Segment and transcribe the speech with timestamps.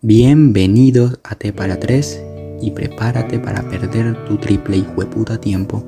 [0.00, 2.22] Bienvenidos a T para 3
[2.62, 5.84] y prepárate para perder tu triple y hueputa tiempo.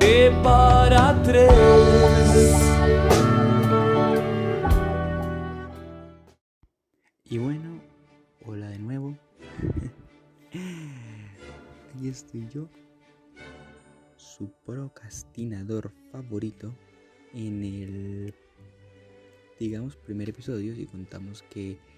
[0.00, 1.52] T para tres.
[7.26, 7.82] Y bueno,
[8.46, 9.14] hola de nuevo.
[11.94, 12.66] Aquí estoy yo,
[14.16, 16.74] su procrastinador favorito
[17.34, 18.34] en el,
[19.60, 21.91] digamos, primer episodio, si contamos que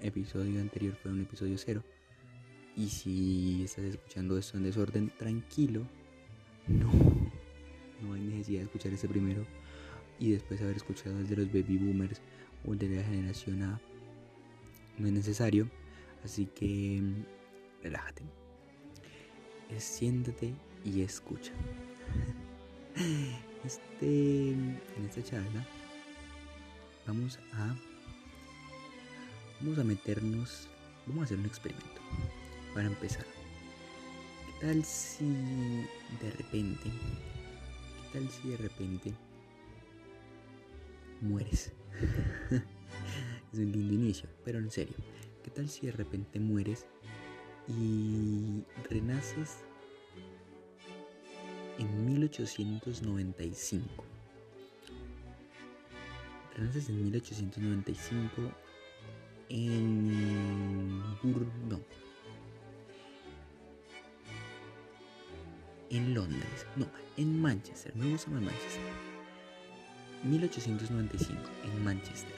[0.00, 1.82] episodio anterior fue un episodio cero.
[2.76, 5.86] Y si estás escuchando esto en desorden, tranquilo.
[6.68, 6.90] No,
[8.02, 9.46] no hay necesidad de escuchar ese primero
[10.18, 12.20] y después haber escuchado el de los baby boomers
[12.66, 13.80] o el de la generación A.
[14.98, 15.68] No es necesario,
[16.24, 17.02] así que
[17.82, 18.22] relájate.
[19.78, 20.54] Siéntate
[20.84, 21.52] y escucha.
[23.64, 25.66] Este, en esta charla
[27.04, 27.74] vamos a
[29.60, 30.68] vamos a meternos,
[31.06, 32.00] vamos a hacer un experimento
[32.74, 33.24] para empezar.
[34.46, 39.14] ¿Qué tal si de repente, qué tal si de repente
[41.20, 41.72] mueres?
[43.52, 44.96] es un lindo inicio, pero en serio,
[45.42, 46.86] ¿qué tal si de repente mueres
[47.68, 49.58] y renaces
[51.78, 54.04] en 1895?
[56.54, 58.52] Renaces en 1895
[59.48, 61.00] en
[61.68, 61.80] no,
[65.90, 68.82] en Londres, no, en Manchester, me gusta más Manchester.
[70.24, 72.34] 1895 en Manchester.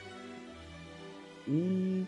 [1.47, 2.07] Un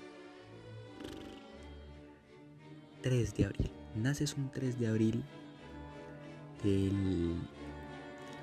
[3.02, 3.72] 3 de abril.
[3.96, 5.24] Naces un 3 de abril
[6.64, 7.36] del,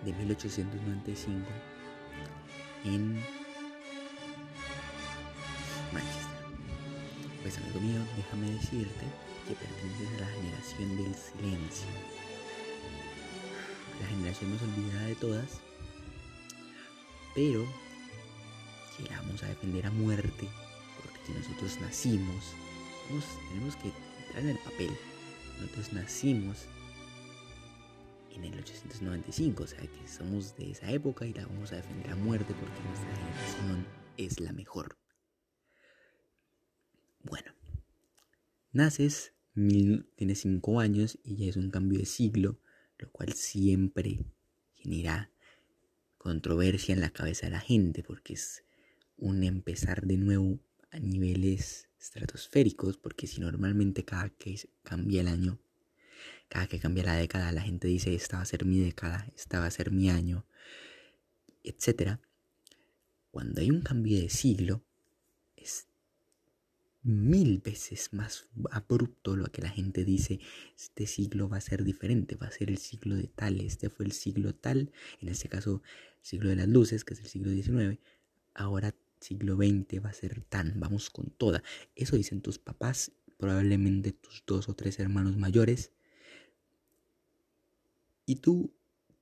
[0.05, 1.47] de 1895
[2.85, 3.15] en
[5.93, 6.18] Manchester.
[7.81, 9.05] Mío, déjame decirte
[9.47, 11.87] que perteneces a la generación del silencio.
[14.01, 15.61] La generación más olvidada de todas,
[17.35, 17.65] pero
[18.97, 20.49] que la vamos a defender a muerte,
[21.01, 22.45] porque si nosotros nacimos,
[23.51, 23.93] tenemos que
[24.25, 24.91] entrar en el papel.
[25.61, 26.67] Nosotros nacimos
[28.31, 32.11] en el 895, o sea que somos de esa época y la vamos a defender
[32.11, 33.87] a muerte porque nuestra generación
[34.17, 34.99] es la mejor.
[37.23, 37.53] Bueno,
[38.79, 42.59] naces, mil- tienes 5 años y ya es un cambio de siglo,
[42.99, 44.21] lo cual siempre
[44.75, 45.31] genera
[46.17, 48.65] controversia en la cabeza de la gente porque es
[49.17, 50.59] un empezar de nuevo
[50.91, 55.59] a niveles estratosféricos porque si normalmente cada que cambia el año
[56.49, 59.61] cada que cambia la década la gente dice esta va a ser mi década esta
[59.61, 60.47] va a ser mi año
[61.63, 62.21] etcétera.
[63.31, 64.83] Cuando hay un cambio de siglo
[65.57, 65.87] es
[67.09, 70.41] mil veces más abrupto lo que la gente dice
[70.77, 74.05] este siglo va a ser diferente va a ser el siglo de tal este fue
[74.05, 75.83] el siglo tal en este caso
[76.21, 77.99] siglo de las luces que es el siglo XIX
[78.55, 81.63] ahora siglo XX va a ser tan vamos con toda
[81.97, 85.93] eso dicen tus papás probablemente tus dos o tres hermanos mayores
[88.27, 88.71] y tú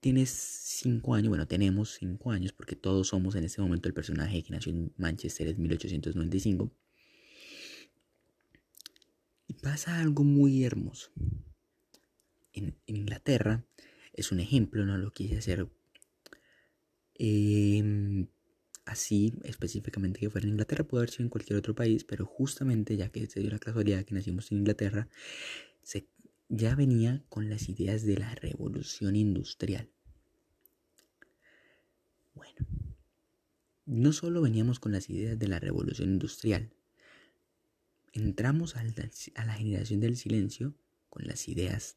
[0.00, 4.42] tienes cinco años, bueno, tenemos cinco años porque todos somos en este momento el personaje
[4.42, 6.72] que nació en Manchester en 1895.
[9.62, 11.10] Pasa algo muy hermoso.
[12.52, 13.64] En, Inglaterra
[14.12, 15.68] es un ejemplo, no lo quise hacer
[17.18, 18.26] eh,
[18.86, 22.96] así específicamente que fuera en Inglaterra, pudo haber sido en cualquier otro país, pero justamente
[22.96, 25.08] ya que se dio la casualidad que nacimos en Inglaterra,
[26.48, 29.90] ya venía con las ideas de la revolución industrial.
[32.34, 32.66] Bueno,
[33.84, 36.70] no solo veníamos con las ideas de la revolución industrial,
[38.18, 40.74] entramos a la, generación del silencio
[41.08, 41.96] con las ideas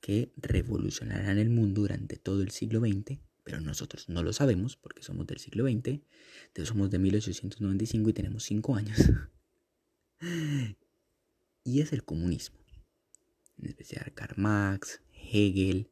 [0.00, 5.02] que revolucionarán el mundo durante todo el siglo XX, pero nosotros no lo sabemos porque
[5.02, 6.00] somos del siglo XX,
[6.46, 8.98] entonces somos de 1895 y tenemos 5 años.
[11.64, 12.60] y es el comunismo
[13.62, 15.90] en especial Karl Marx, Hegel,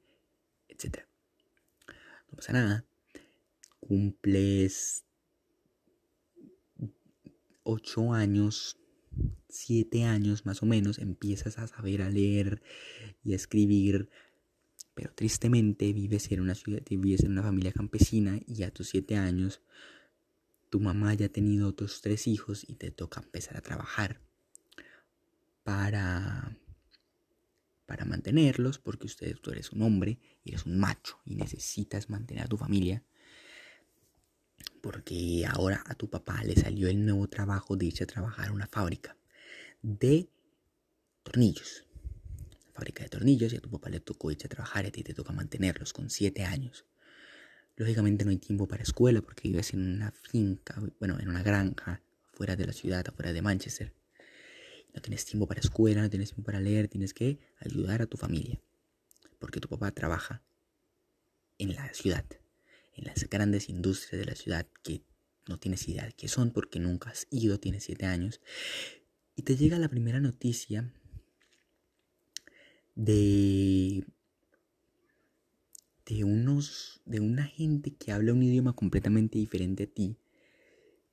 [0.68, 1.06] etc.
[2.30, 2.84] No pasa nada.
[3.80, 5.04] Cumples
[7.62, 8.78] 8 años,
[9.48, 12.62] 7 años más o menos, empiezas a saber a leer
[13.24, 14.10] y a escribir,
[14.94, 19.16] pero tristemente vives en una ciudad, vives en una familia campesina y a tus 7
[19.16, 19.62] años
[20.70, 24.20] tu mamá ya ha tenido otros tres hijos y te toca empezar a trabajar
[25.62, 26.58] para
[27.88, 32.44] para mantenerlos, porque usted, tú eres un hombre y eres un macho y necesitas mantener
[32.44, 33.02] a tu familia.
[34.80, 38.52] Porque ahora a tu papá le salió el nuevo trabajo de irse a trabajar a
[38.52, 39.16] una fábrica.
[39.82, 40.28] de
[41.22, 41.84] tornillos.
[42.74, 45.02] fábrica de tornillos y a tu papá le tocó irse a trabajar y a ti
[45.02, 46.86] te toca mantenerlos con 7 años.
[47.76, 52.02] Lógicamente no hay tiempo para escuela porque vives en una finca, bueno, en una granja,
[52.32, 53.94] fuera de la ciudad, afuera de Manchester.
[54.94, 58.16] No tienes tiempo para escuela, no tienes tiempo para leer, tienes que ayudar a tu
[58.16, 58.60] familia.
[59.38, 60.42] Porque tu papá trabaja
[61.58, 62.24] en la ciudad,
[62.98, 65.02] en las grandes industrias de la ciudad que
[65.48, 68.40] no tienes idea de qué son porque nunca has ido, tienes siete años.
[69.34, 70.92] Y te llega la primera noticia
[72.94, 74.04] de
[76.06, 80.16] de unos de una gente que habla un idioma completamente diferente a ti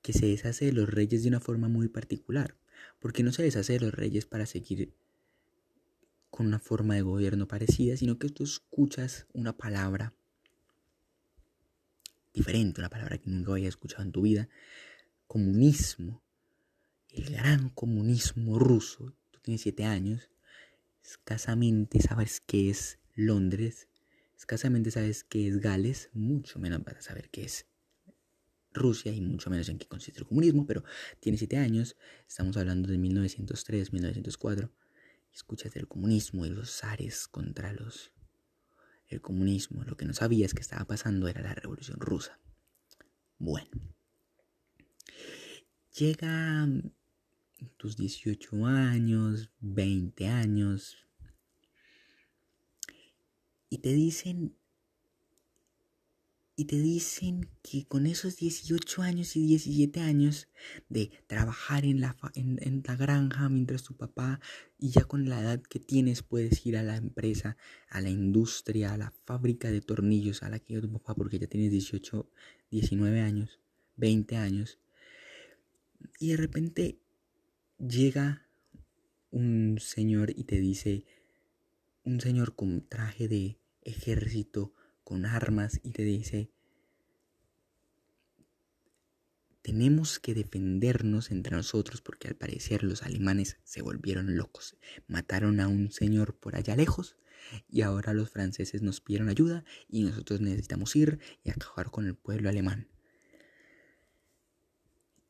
[0.02, 2.56] que se deshace de los reyes de una forma muy particular
[2.98, 4.94] porque no se deshace de los reyes para seguir
[6.30, 10.14] con una forma de gobierno parecida sino que tú escuchas una palabra
[12.36, 14.48] diferente una palabra que nunca habías escuchado en tu vida
[15.26, 16.22] comunismo
[17.08, 19.16] el gran comunismo ruso.
[19.32, 20.30] Tú tienes siete años
[21.02, 23.88] escasamente sabes qué es Londres
[24.36, 27.66] escasamente sabes qué es Gales, mucho menos vas a saber qué es
[28.72, 30.84] Rusia y mucho menos en qué consiste el comunismo, pero
[31.20, 31.96] tiene siete años,
[32.28, 34.70] estamos hablando de 1903, 1904,
[35.32, 38.12] y escuchas del comunismo y los zares contra los...
[39.08, 42.40] El comunismo, lo que no sabías que estaba pasando era la revolución rusa.
[43.38, 43.70] Bueno,
[45.94, 46.68] llega
[47.76, 50.96] tus 18 años, 20 años,
[53.68, 54.56] y te dicen
[56.58, 60.48] y te dicen que con esos 18 años y 17 años
[60.88, 64.40] de trabajar en la, en, la granja mientras tu papá
[64.78, 67.58] y ya con la edad que tienes puedes ir a la empresa,
[67.90, 71.38] a la industria, a la fábrica de tornillos a la que iba tu papá porque
[71.38, 72.26] ya tienes 18,
[72.70, 73.60] 19 años,
[73.96, 74.78] 20 años.
[76.18, 76.98] Y de repente
[77.78, 78.46] llega
[79.30, 81.04] un señor y te dice,
[82.02, 84.72] un señor con traje de ejército,
[85.06, 86.50] con armas, y te dice,
[89.62, 94.76] tenemos que defendernos entre nosotros porque al parecer los alemanes se volvieron locos.
[95.06, 97.16] Mataron a un señor por allá lejos
[97.68, 102.16] y ahora los franceses nos pidieron ayuda y nosotros necesitamos ir y acabar con el
[102.16, 102.88] pueblo alemán.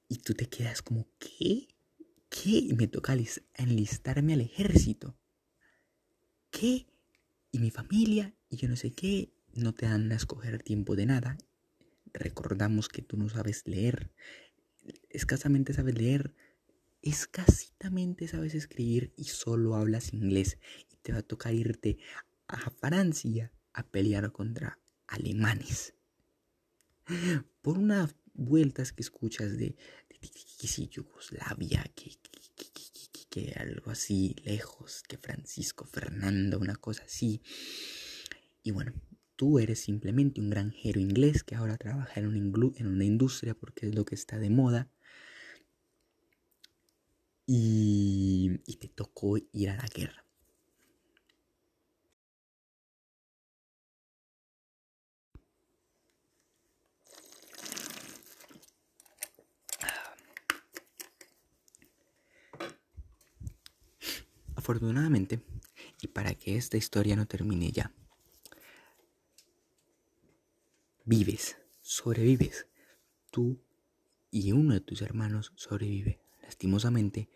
[0.08, 1.68] Y tú te quedas como, ¿qué?
[2.30, 2.48] ¿Qué?
[2.48, 3.14] Y me toca
[3.54, 5.18] enlistarme al ejército.
[6.50, 6.86] ¿Qué?
[7.52, 11.06] Y mi familia, y yo no sé qué, no te dan a escoger tiempo de
[11.06, 11.38] nada.
[12.12, 14.10] Recordamos que tú no sabes leer,
[15.10, 16.34] escasamente sabes leer,
[17.02, 20.58] escasitamente sabes escribir y solo hablas inglés.
[20.92, 21.98] Y te va a tocar irte
[22.48, 25.94] a Francia a pelear contra alemanes.
[27.62, 29.76] Por unas vueltas que escuchas de,
[30.58, 32.12] que si Yugoslavia, que,
[33.30, 37.42] que algo así lejos, que Francisco Fernando, una cosa así.
[38.62, 38.94] Y bueno,
[39.36, 44.04] tú eres simplemente un granjero inglés que ahora trabaja en una, industria porque es lo
[44.04, 44.88] que está de moda.
[47.46, 50.24] Y te tocó ir a la guerra.
[64.56, 65.40] Afortunadamente,
[66.02, 67.92] y para que esta historia no termine ya,
[71.06, 72.66] vives, sobrevives.
[73.30, 73.58] Tú
[74.30, 76.20] y uno de tus hermanos sobrevive.
[76.42, 77.30] Lastimosamente,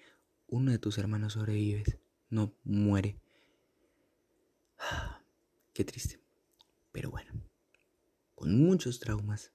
[0.48, 1.84] uno de tus hermanos sobrevive,
[2.28, 3.18] no muere.
[5.72, 6.20] Qué triste.
[6.92, 7.32] Pero bueno,
[8.34, 9.52] con muchos traumas,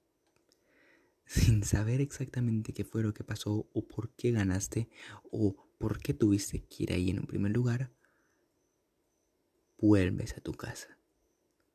[1.26, 4.88] sin saber exactamente qué fue lo que pasó o por qué ganaste
[5.30, 7.92] o por qué tuviste que ir ahí en un primer lugar,
[9.76, 10.98] vuelves a tu casa.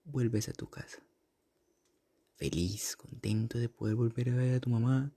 [0.04, 1.04] Vuelves a tu casa.
[2.42, 5.14] Feliz, contento de poder volver a ver a tu mamá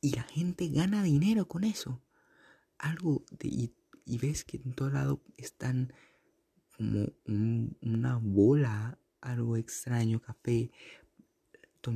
[0.02, 2.02] y la gente gana dinero con eso.
[2.78, 3.72] Algo de,
[4.06, 5.94] y, ves que en todo lado están
[6.76, 10.72] como un, una bola algo extraño, café,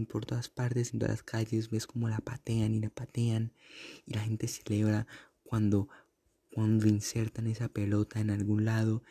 [0.08, 3.52] por todas partes, en todas las calles, ves como la patean y la patean
[4.06, 5.06] y la gente celebra
[5.44, 5.90] cuando,
[6.54, 9.04] cuando insertan esa pelota en algún lado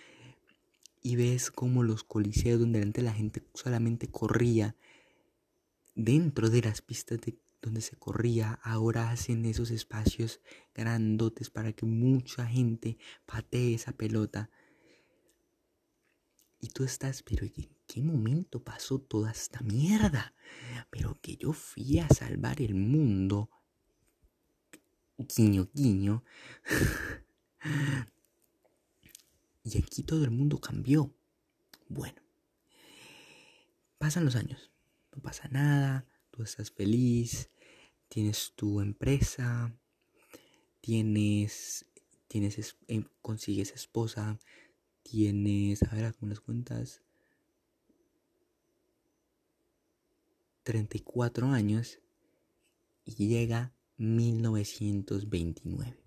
[1.03, 4.77] y ves como los coliseos donde antes la gente solamente corría
[5.95, 10.41] dentro de las pistas de donde se corría, ahora hacen esos espacios
[10.75, 14.51] grandotes para que mucha gente patee esa pelota.
[16.59, 17.47] Y tú estás, pero
[17.87, 20.35] qué momento pasó toda esta mierda?
[20.91, 23.51] Pero que yo fui a salvar el mundo.
[25.19, 26.25] Guiño, guiño.
[29.63, 31.15] y aquí todo el mundo cambió.
[31.89, 32.21] Bueno,
[33.99, 34.71] pasan los años.
[35.15, 36.07] No pasa nada.
[36.31, 37.51] Tú estás feliz.
[38.09, 39.75] Tienes tu empresa.
[40.81, 41.87] Tienes.
[42.29, 42.77] Tienes.
[42.89, 44.39] Eh, consigues esposa.
[45.03, 45.83] Tienes.
[45.83, 47.03] A ver, con las cuentas
[50.63, 52.01] 34 años
[53.05, 56.00] y llega 1929.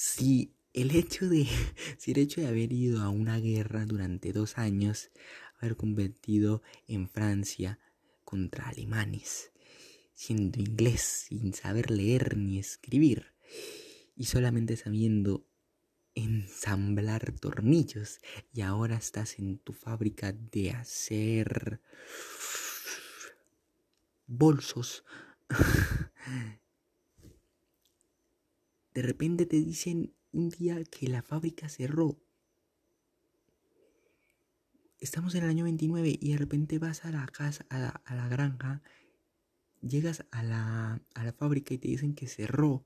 [0.00, 1.48] Si el hecho de,
[2.06, 5.10] el hecho de haber ido a una guerra durante dos años,
[5.58, 7.80] haber convertido en Francia
[8.22, 9.50] contra alemanes,
[10.14, 13.34] siendo inglés, sin saber leer ni escribir,
[14.14, 15.48] y solamente sabiendo
[16.14, 18.20] ensamblar tornillos
[18.52, 21.80] y ahora estás en tu fábrica de hacer
[24.28, 25.04] bolsos.
[28.98, 32.18] De repente te dicen un día que la fábrica cerró.
[34.98, 38.16] Estamos en el año 29 y de repente vas a la casa, a la, a
[38.16, 38.82] la granja,
[39.82, 42.84] llegas a la, a la fábrica y te dicen que cerró.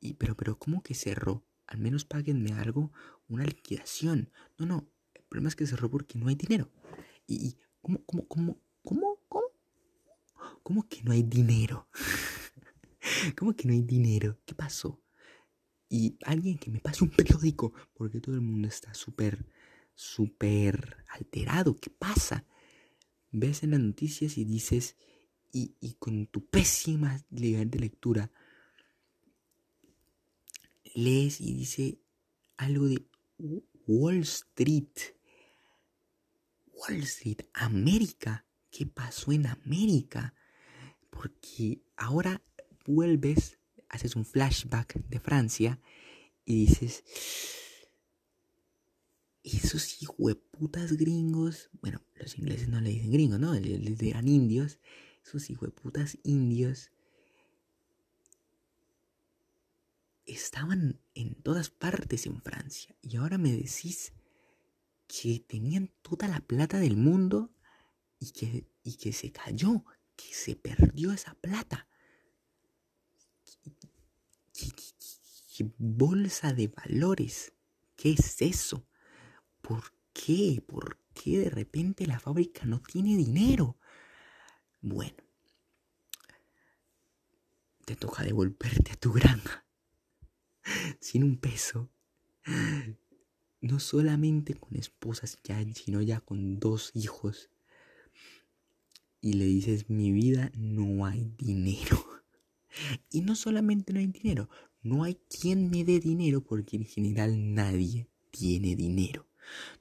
[0.00, 1.46] Y, pero, pero, ¿cómo que cerró?
[1.66, 2.92] al menos páguenme algo,
[3.26, 4.30] una liquidación.
[4.58, 6.70] No, no, el problema es que cerró porque no hay dinero.
[7.26, 9.46] ¿Y, cómo, cómo, cómo, cómo, cómo?
[10.62, 11.88] ¿Cómo que no hay dinero?
[13.38, 14.38] ¿Cómo que no hay dinero?
[14.44, 15.01] ¿Qué pasó?
[15.92, 19.44] Y alguien que me pase un periódico, porque todo el mundo está súper,
[19.94, 21.76] súper alterado.
[21.76, 22.46] ¿Qué pasa?
[23.30, 24.96] Ves en las noticias y dices,
[25.52, 28.30] y, y con tu pésima nivel de lectura,
[30.94, 32.00] lees y dice
[32.56, 33.06] algo de
[33.86, 34.96] Wall Street.
[36.68, 38.46] Wall Street, América.
[38.70, 40.34] ¿Qué pasó en América?
[41.10, 42.40] Porque ahora
[42.86, 43.58] vuelves,
[43.92, 45.80] haces un flashback de Francia
[46.44, 47.04] y dices,
[49.44, 53.54] esos hijueputas gringos, bueno, los ingleses no le dicen gringos, ¿no?
[53.54, 54.80] Les dirán indios,
[55.24, 56.90] esos hijueputas indios
[60.24, 64.12] estaban en todas partes en Francia y ahora me decís
[65.06, 67.52] que tenían toda la plata del mundo
[68.18, 69.84] y que, y que se cayó,
[70.16, 71.88] que se perdió esa plata.
[74.52, 77.52] ¿Qué, bolsa de valores?
[77.96, 78.86] ¿Qué es eso?
[79.60, 80.62] ¿Por qué?
[80.66, 83.76] ¿Por qué de repente la fábrica no tiene dinero?
[84.80, 85.16] Bueno,
[87.84, 89.64] te toca devolverte a tu granja
[91.00, 91.90] sin un peso.
[93.60, 97.50] No solamente con esposas ya, sino ya con dos hijos.
[99.20, 102.11] Y le dices, mi vida no hay dinero.
[103.10, 104.48] Y no solamente no hay dinero,
[104.82, 109.28] no hay quien me dé dinero porque en general nadie tiene dinero.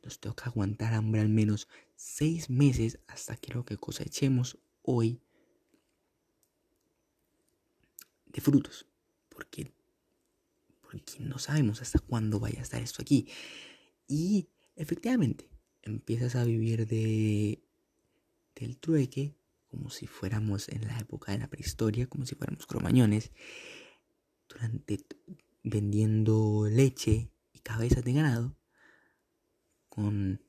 [0.03, 5.21] Nos toca aguantar hambre al menos seis meses hasta que lo que cosechemos hoy
[8.25, 8.87] de frutos.
[9.29, 9.71] Porque,
[10.81, 13.27] porque no sabemos hasta cuándo vaya a estar esto aquí.
[14.07, 15.49] Y efectivamente,
[15.83, 17.63] empiezas a vivir de
[18.55, 19.35] del trueque
[19.71, 23.31] como si fuéramos en la época de la prehistoria, como si fuéramos cromañones,
[24.49, 24.99] durante
[25.63, 28.55] vendiendo leche y cabezas de ganado
[29.87, 30.41] con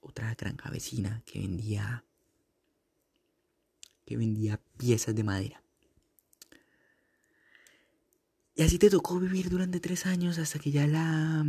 [0.00, 2.04] otra gran cabecina que vendía
[4.06, 5.62] que vendía piezas de madera.
[8.54, 11.44] Y así te tocó vivir durante tres años hasta que ya la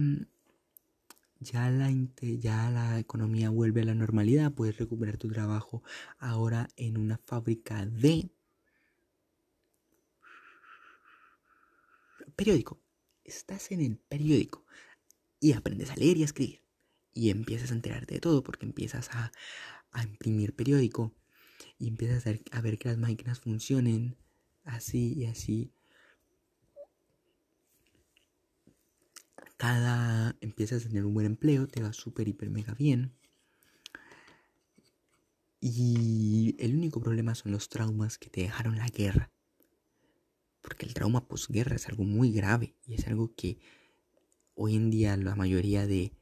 [1.39, 1.89] ya la,
[2.21, 5.83] ya la economía vuelve a la normalidad, puedes recuperar tu trabajo
[6.17, 8.29] ahora en una fábrica de
[12.35, 12.81] periódico.
[13.23, 14.65] Estás en el periódico
[15.39, 16.63] y aprendes a leer y a escribir.
[17.13, 19.31] Y empiezas a enterarte de todo porque empiezas a,
[19.91, 21.13] a imprimir periódico
[21.77, 24.17] y empiezas a ver, a ver que las máquinas funcionen
[24.63, 25.73] así y así
[29.59, 33.13] cada empiezas a tener un buen empleo, te va súper, hiper, mega bien.
[35.59, 39.33] Y el único problema son los traumas que te dejaron la guerra.
[40.61, 43.59] Porque el trauma posguerra es algo muy grave y es algo que
[44.55, 46.13] hoy en día la mayoría de,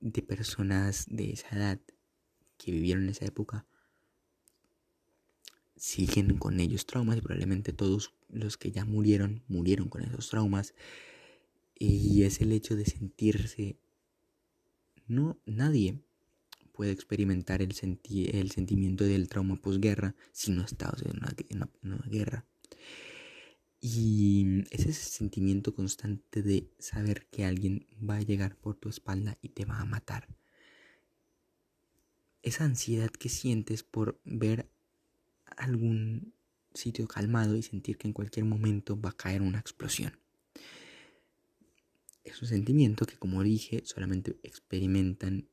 [0.00, 1.80] de personas de esa edad
[2.58, 3.66] que vivieron en esa época
[5.76, 10.74] siguen con ellos traumas y probablemente todos los que ya murieron murieron con esos traumas
[11.78, 13.78] y es el hecho de sentirse...
[15.06, 16.02] No, nadie
[16.72, 17.74] puede experimentar el,
[18.10, 22.44] el sentimiento del trauma posguerra si no está en una, en una guerra.
[23.80, 29.38] Y es ese sentimiento constante de saber que alguien va a llegar por tu espalda
[29.42, 30.26] y te va a matar.
[32.42, 34.68] Esa ansiedad que sientes por ver
[35.56, 36.34] algún
[36.74, 40.18] sitio calmado y sentir que en cualquier momento va a caer una explosión
[42.26, 45.48] es un sentimiento que, como dije, solamente experimentan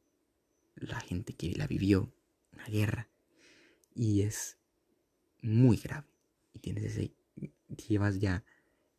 [0.76, 2.12] la gente que la vivió,
[2.52, 3.10] una guerra,
[3.96, 4.58] y es
[5.42, 6.08] muy grave.
[6.54, 7.14] Y tienes ese,
[7.88, 8.44] llevas ya,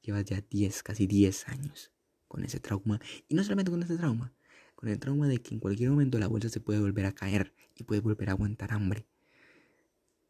[0.03, 1.91] llevas ya 10, casi 10 años
[2.29, 3.01] con ese trauma.
[3.29, 4.33] Y no solamente con ese trauma,
[4.77, 7.55] con el trauma de que en cualquier momento la bolsa se puede volver a caer
[7.75, 9.07] y puede volver a aguantar hambre.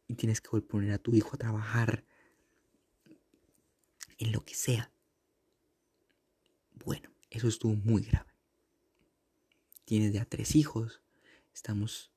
[0.08, 2.04] Y tienes que poner a tu hijo a trabajar
[4.18, 4.90] en lo que sea.
[6.84, 8.32] Bueno, eso estuvo muy grave.
[9.84, 11.02] Tienes ya tres hijos.
[11.52, 12.12] Estamos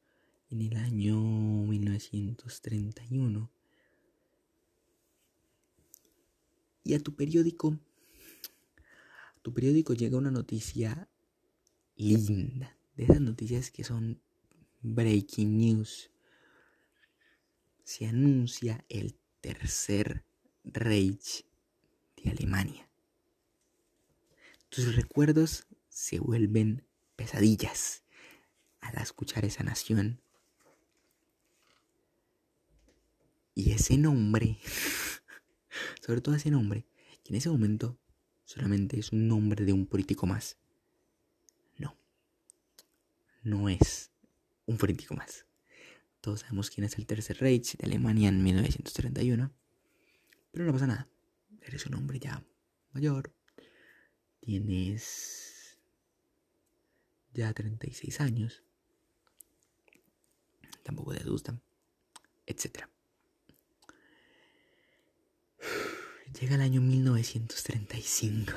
[0.50, 3.52] en el año 1931.
[6.84, 7.80] Y a tu periódico,
[9.36, 11.10] a tu periódico llega una noticia
[11.96, 12.78] linda.
[12.96, 14.22] De esas noticias que son
[14.82, 16.12] breaking news.
[17.84, 20.24] Se anuncia el tercer
[20.64, 21.46] Reich
[22.16, 22.87] de Alemania.
[24.78, 26.86] Tus recuerdos se vuelven
[27.16, 28.04] pesadillas
[28.80, 30.22] al escuchar esa nación.
[33.56, 34.60] Y ese nombre,
[36.06, 36.86] sobre todo ese nombre,
[37.24, 37.98] que en ese momento
[38.46, 40.60] solamente es un nombre de un político más.
[41.80, 41.98] No,
[43.42, 44.12] no es
[44.68, 45.48] un político más.
[46.22, 49.52] Todos sabemos quién es el Tercer Reich de Alemania en 1931.
[50.52, 51.10] Pero no pasa nada.
[51.62, 52.46] Eres un hombre ya
[52.94, 53.34] mayor,
[54.48, 55.78] tienes
[57.34, 58.64] ya 36 años,
[60.84, 61.62] tampoco te asustan,
[62.46, 62.86] etc.
[66.40, 68.54] Llega el año 1935.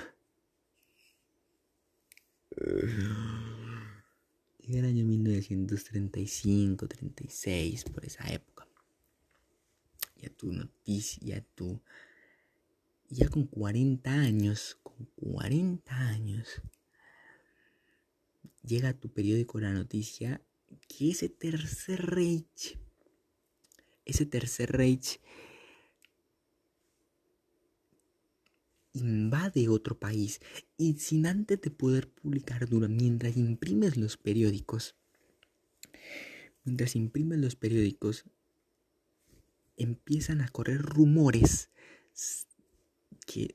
[4.61, 8.69] Llega el año 1935, 36, por esa época.
[10.19, 11.83] Ya tu noticia, ya tu
[13.11, 16.63] ya con 40 años, con 40 años,
[18.63, 20.41] llega a tu periódico la noticia
[20.89, 22.79] que ese tercer Reich,
[24.05, 25.21] ese tercer Reich
[28.93, 30.41] invade otro país
[30.77, 34.95] y sin antes de poder publicar mientras imprimes los periódicos,
[36.65, 38.25] mientras imprimes los periódicos,
[39.77, 41.71] empiezan a correr rumores
[43.31, 43.55] que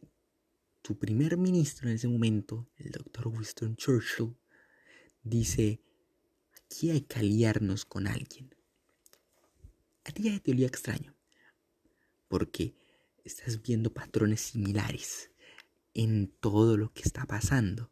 [0.82, 4.38] tu primer ministro en ese momento, el doctor Winston Churchill,
[5.22, 5.82] dice,
[6.54, 8.56] aquí hay que aliarnos con alguien.
[10.06, 11.14] A ti ya te olía extraño,
[12.30, 12.74] porque
[13.26, 15.30] estás viendo patrones similares
[15.94, 17.92] en todo lo que está pasando.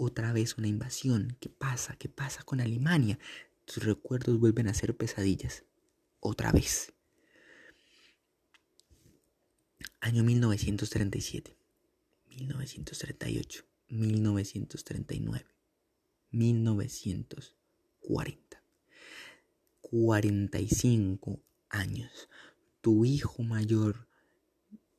[0.00, 1.36] otra vez una invasión.
[1.40, 1.96] ¿Qué pasa?
[1.96, 3.18] ¿Qué pasa con Alemania?
[3.64, 5.64] Tus recuerdos vuelven a ser pesadillas.
[6.20, 6.94] Otra vez.
[10.00, 11.56] Año 1937,
[12.28, 15.44] 1938, 1939,
[16.30, 18.62] 1940.
[19.80, 22.28] 45 años.
[22.80, 24.06] Tu hijo mayor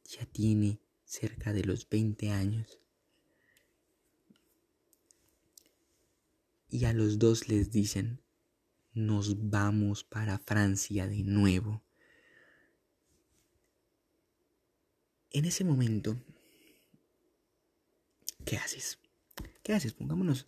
[0.04, 2.80] ya tiene cerca de los 20 años.
[6.70, 8.22] Y a los dos les dicen,
[8.94, 11.82] nos vamos para Francia de nuevo.
[15.32, 16.18] En ese momento,
[18.46, 19.00] ¿qué haces?
[19.64, 19.94] ¿Qué haces?
[19.94, 20.48] Pongámonos,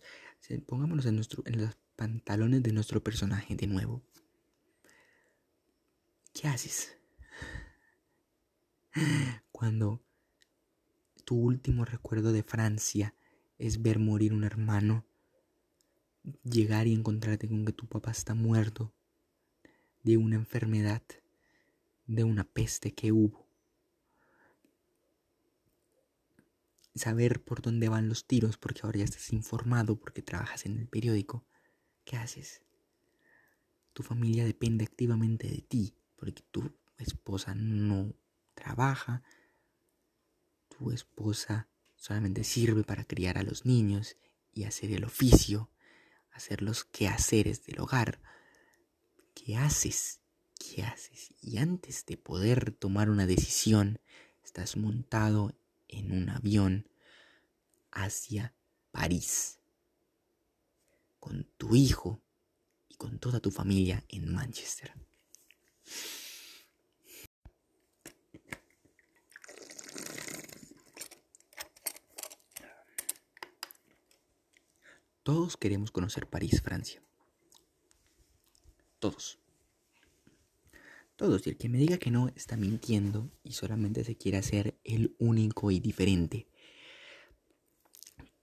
[0.66, 4.02] pongámonos en, en los pantalones de nuestro personaje de nuevo.
[6.34, 6.96] ¿Qué haces?
[9.52, 10.02] Cuando
[11.24, 13.14] tu último recuerdo de Francia
[13.58, 15.06] es ver morir un hermano,
[16.42, 18.92] llegar y encontrarte con que tu papá está muerto
[20.02, 21.02] de una enfermedad,
[22.06, 23.41] de una peste que hubo.
[26.94, 30.88] Saber por dónde van los tiros porque ahora ya estás informado porque trabajas en el
[30.88, 31.46] periódico.
[32.04, 32.62] ¿Qué haces?
[33.92, 38.14] Tu familia depende activamente de ti porque tu esposa no
[38.54, 39.22] trabaja,
[40.68, 44.16] tu esposa solamente sirve para criar a los niños
[44.52, 45.70] y hacer el oficio,
[46.30, 48.20] hacer los quehaceres del hogar.
[49.34, 50.20] ¿Qué haces?
[50.58, 51.34] ¿Qué haces?
[51.40, 54.00] Y antes de poder tomar una decisión,
[54.44, 55.54] estás montado
[55.92, 56.88] en un avión
[57.90, 58.54] hacia
[58.90, 59.60] París,
[61.20, 62.22] con tu hijo
[62.88, 64.92] y con toda tu familia en Manchester.
[75.22, 77.00] Todos queremos conocer París, Francia.
[78.98, 79.41] Todos.
[81.22, 81.46] Todos.
[81.46, 85.14] Y el que me diga que no está mintiendo y solamente se quiere hacer el
[85.20, 86.48] único y diferente.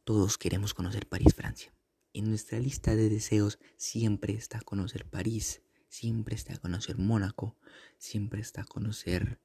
[0.05, 1.73] Todos queremos conocer París, Francia.
[2.13, 7.57] En nuestra lista de deseos siempre está conocer París, siempre está conocer Mónaco,
[7.97, 9.41] siempre está conocer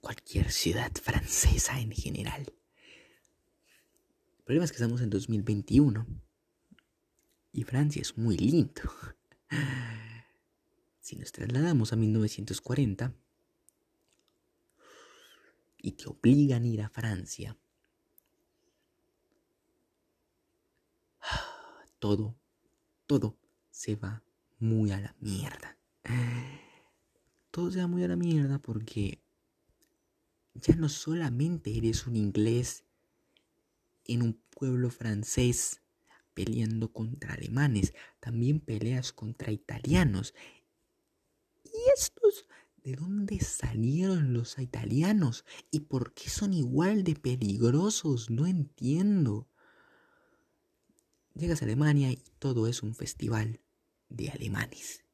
[0.00, 2.52] cualquier ciudad francesa en general.
[4.38, 6.08] El problema es que estamos en 2021
[7.52, 8.82] y Francia es muy lindo.
[11.06, 13.14] Si nos trasladamos a 1940
[15.78, 17.56] y te obligan a ir a Francia,
[22.00, 22.36] todo,
[23.06, 23.38] todo
[23.70, 24.24] se va
[24.58, 25.78] muy a la mierda.
[27.52, 29.22] Todo se va muy a la mierda porque
[30.54, 32.82] ya no solamente eres un inglés
[34.06, 35.82] en un pueblo francés
[36.36, 40.34] peleando contra alemanes, también peleas contra italianos.
[41.96, 42.46] ¿Y estos
[42.84, 45.44] de dónde salieron los italianos?
[45.70, 48.30] ¿Y por qué son igual de peligrosos?
[48.30, 49.48] No entiendo.
[51.34, 53.60] Llegas a Alemania y todo es un festival
[54.08, 55.04] de alemanes.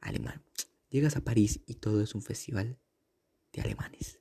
[0.00, 0.42] Alemán.
[0.88, 2.78] Llegas a París y todo es un festival
[3.52, 4.20] de alemanes.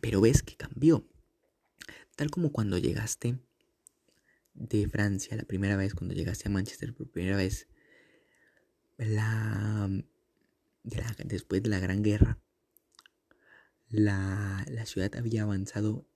[0.00, 1.08] Pero ves que cambió.
[2.14, 3.40] Tal como cuando llegaste
[4.54, 7.68] de Francia la primera vez, cuando llegaste a Manchester por primera vez,
[8.98, 9.88] la,
[11.24, 12.38] después de la Gran Guerra,
[13.88, 16.06] la, la ciudad había avanzado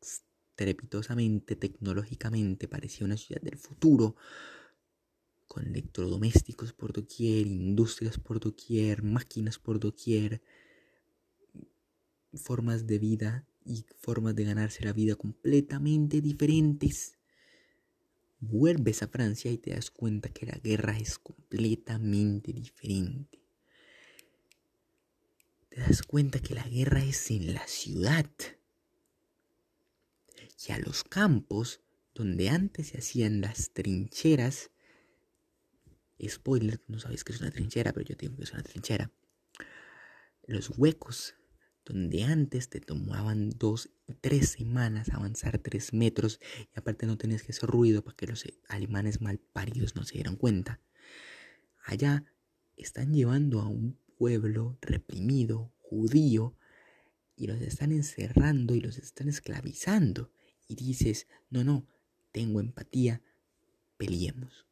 [0.00, 4.16] estrepitosamente, tecnológicamente, parecía una ciudad del futuro,
[5.46, 10.40] con electrodomésticos por doquier, industrias por doquier, máquinas por doquier,
[12.32, 17.18] formas de vida y formas de ganarse la vida completamente diferentes.
[18.44, 23.40] Vuelves a Francia y te das cuenta que la guerra es completamente diferente.
[25.68, 28.28] Te das cuenta que la guerra es en la ciudad.
[30.68, 31.82] Y a los campos,
[32.16, 34.72] donde antes se hacían las trincheras,
[36.28, 39.12] spoiler, no sabes que es una trinchera, pero yo digo que es una trinchera.
[40.48, 41.36] Los huecos
[41.84, 43.90] donde antes te tomaban dos,
[44.20, 46.40] tres semanas avanzar tres metros
[46.74, 50.14] y aparte no tenías que hacer ruido para que los alemanes mal paridos no se
[50.14, 50.80] dieran cuenta.
[51.84, 52.24] Allá
[52.76, 56.56] están llevando a un pueblo reprimido, judío,
[57.34, 60.30] y los están encerrando y los están esclavizando.
[60.68, 61.88] Y dices, no, no,
[62.30, 63.20] tengo empatía,
[63.96, 64.66] peleemos,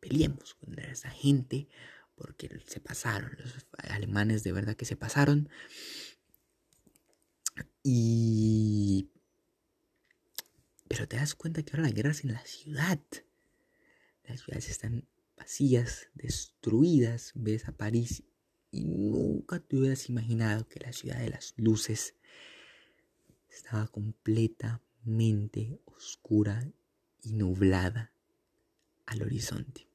[0.00, 1.68] peleemos contra esa gente
[2.14, 5.48] porque se pasaron, los alemanes de verdad que se pasaron
[7.82, 9.10] y
[10.88, 13.00] Pero te das cuenta que ahora la guerra es en la ciudad.
[14.24, 17.32] Las ciudades están vacías, destruidas.
[17.34, 18.24] Ves a París
[18.70, 22.14] y nunca te hubieras imaginado que la ciudad de las luces
[23.48, 26.70] estaba completamente oscura
[27.22, 28.12] y nublada
[29.06, 29.88] al horizonte.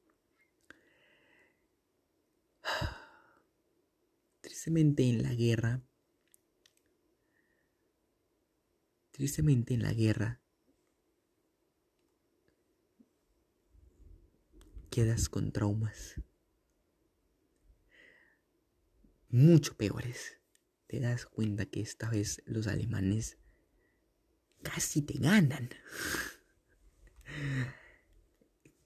[4.40, 5.82] Tristemente en la guerra,
[9.16, 10.42] tristemente en la guerra,
[14.90, 16.20] quedas con traumas
[19.30, 20.36] mucho peores.
[20.86, 23.38] Te das cuenta que esta vez los alemanes
[24.62, 25.70] casi te ganan.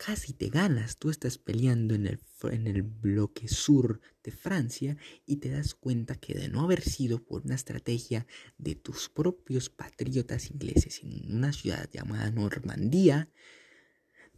[0.02, 0.96] Casi te ganas.
[0.96, 6.14] Tú estás peleando en el, en el bloque sur de Francia y te das cuenta
[6.14, 11.52] que de no haber sido por una estrategia de tus propios patriotas ingleses en una
[11.52, 13.28] ciudad llamada Normandía,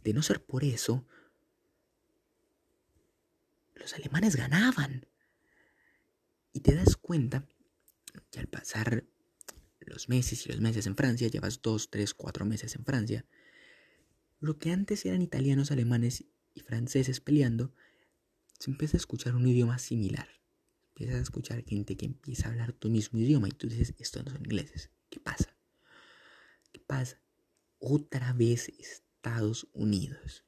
[0.03, 1.07] de no ser por eso,
[3.73, 5.07] los alemanes ganaban.
[6.51, 7.47] Y te das cuenta
[8.31, 9.05] que al pasar
[9.79, 13.25] los meses y los meses en Francia, llevas dos, tres, cuatro meses en Francia,
[14.43, 17.73] lo que antes eran italianos, alemanes y franceses peleando,
[18.59, 20.27] se empieza a escuchar un idioma similar.
[20.89, 24.25] Empiezas a escuchar gente que empieza a hablar tu mismo idioma y tú dices, estos
[24.25, 24.91] no son ingleses.
[25.09, 25.55] ¿Qué pasa?
[26.73, 27.21] ¿Qué pasa?
[27.79, 30.43] Otra vez Estados Unidos.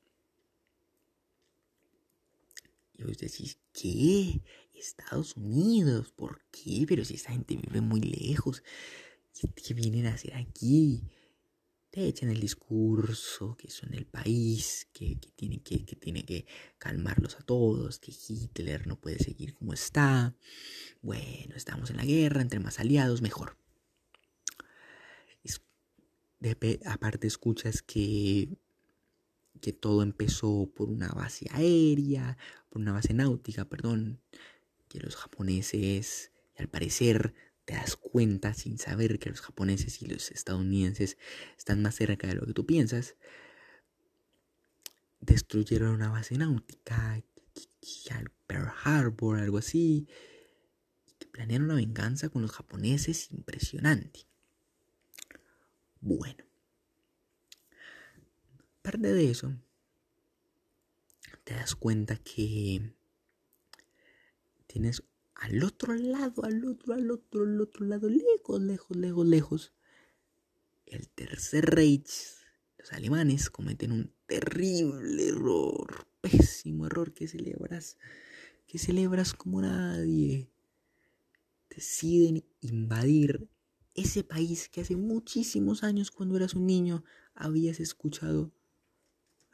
[2.93, 4.41] Y vos decís, ¿qué?
[4.73, 6.85] Estados Unidos, ¿por qué?
[6.87, 8.61] Pero si esa gente vive muy lejos,
[9.55, 11.03] ¿qué, vienen a hacer aquí?
[11.95, 16.45] Te echan el discurso que son el país, que, tiene que, que tiene que
[16.77, 20.35] calmarlos a todos, que Hitler no puede seguir como está.
[21.01, 23.57] Bueno, estamos en la guerra, entre más aliados, mejor.
[26.85, 28.49] aparte escuchas que
[29.61, 32.37] que todo empezó por una base aérea,
[32.69, 34.19] por una base náutica, perdón,
[34.89, 37.33] que los japoneses, al parecer
[37.65, 41.17] te das cuenta sin saber que los japoneses y los estadounidenses
[41.57, 43.15] están más cerca de lo que tú piensas,
[45.19, 47.23] destruyeron una base náutica,
[48.47, 50.07] Pearl Harbor, algo así,
[51.19, 54.21] que planearon una venganza con los japoneses impresionante.
[55.99, 56.43] Bueno,
[58.79, 59.55] aparte de eso,
[61.43, 62.93] te das cuenta que
[64.67, 65.03] tienes
[65.45, 69.73] al otro lado, al otro, al otro, al otro lado, lejos, lejos, lejos, lejos,
[70.87, 72.09] el tercer Reich,
[72.79, 77.97] los alemanes cometen un terrible error, pésimo error que celebras,
[78.67, 80.49] que celebras como nadie.
[81.69, 83.47] Deciden invadir
[83.93, 87.03] ese país que hace muchísimos años cuando eras un niño
[87.35, 88.51] habías escuchado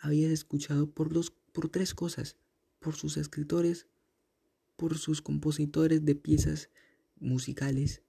[0.01, 2.35] habías escuchado por, dos, por tres cosas,
[2.79, 3.87] por sus escritores,
[4.81, 6.71] por sus compositores de piezas
[7.19, 8.01] musicales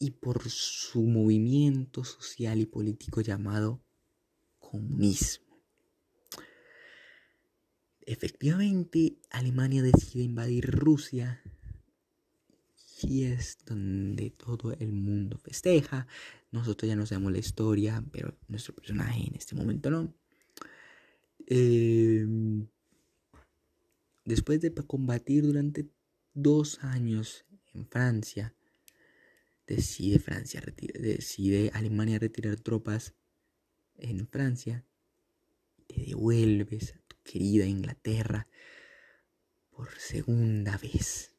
[0.00, 3.80] y por su movimiento social y político llamado
[4.58, 5.62] comunismo.
[8.00, 11.44] Efectivamente, Alemania decide invadir Rusia
[13.00, 16.08] y es donde todo el mundo festeja,
[16.50, 20.12] nosotros ya no sabemos la historia, pero nuestro personaje en este momento no.
[21.46, 22.66] Em,
[24.28, 25.88] después de combatir durante
[26.34, 28.54] dos años en Francia,
[29.66, 30.62] decide Francia
[30.94, 33.14] decide Alemania retirar tropas
[33.96, 34.84] en Francia
[35.86, 38.46] te devuelves a tu querida Inglaterra
[39.70, 41.32] por segunda vez.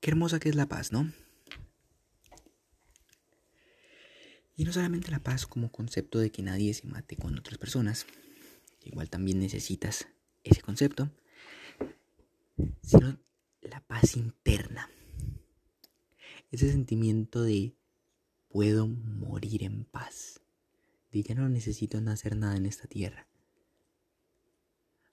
[0.00, 1.21] Qué hermosa que es la paz, ¿no?
[4.54, 8.06] Y no solamente la paz como concepto de que nadie se mate con otras personas,
[8.84, 10.08] igual también necesitas
[10.44, 11.10] ese concepto,
[12.82, 13.18] sino
[13.62, 14.90] la paz interna.
[16.50, 17.74] Ese sentimiento de
[18.48, 20.40] puedo morir en paz,
[21.10, 23.26] de ya no necesito hacer nada en esta tierra.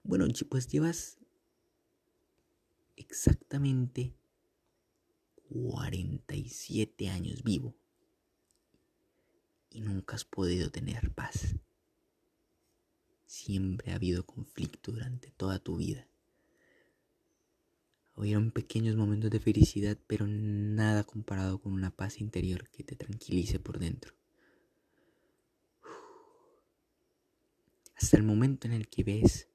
[0.04, 1.18] Bueno, pues llevas
[2.98, 4.14] exactamente
[5.50, 7.79] 47 años vivo
[9.70, 11.56] y nunca has podido tener paz.
[13.26, 16.08] Siempre ha habido conflicto durante toda tu vida.
[18.16, 23.60] Hubieron pequeños momentos de felicidad, pero nada comparado con una paz interior que te tranquilice
[23.60, 24.14] por dentro.
[27.96, 29.48] Hasta el momento en el que ves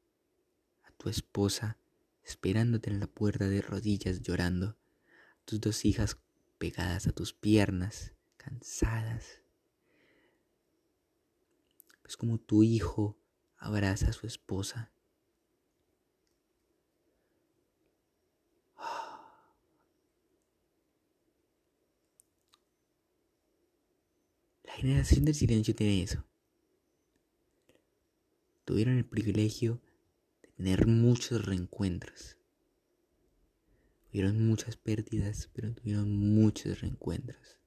[0.84, 1.78] a tu esposa
[2.22, 4.76] esperándote en la puerta de rodillas llorando,
[5.44, 6.16] tus dos hijas
[6.58, 9.43] pegadas a tus piernas, cansadas.
[12.04, 13.18] Es como tu hijo
[13.56, 14.92] abraza a su esposa.
[24.64, 26.24] La generación del silencio tiene eso.
[28.64, 29.80] Tuvieron el privilegio
[30.42, 32.36] de tener muchos reencuentros.
[34.10, 37.58] Tuvieron muchas pérdidas, pero tuvieron muchos reencuentros.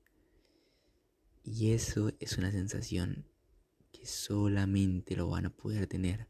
[1.43, 3.25] Y eso es una sensación
[3.91, 6.27] que solamente lo van a poder tener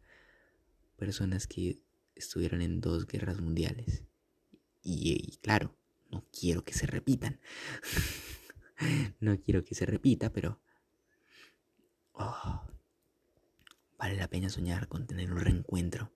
[0.98, 1.82] personas que
[2.16, 4.04] estuvieron en dos guerras mundiales.
[4.84, 5.76] Y, claro,
[6.10, 7.40] no quiero que se repitan.
[9.20, 10.60] no quiero que se repita, pero...
[12.14, 12.62] Oh,
[13.98, 16.12] vale la pena soñar con tener un reencuentro.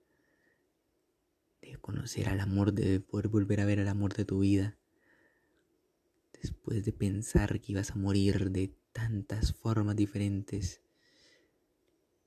[1.60, 4.76] De conocer al amor, de poder volver a ver al amor de tu vida.
[6.32, 10.80] Después de pensar que ibas a morir de tantas formas diferentes